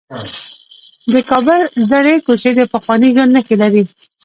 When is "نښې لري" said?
3.35-3.83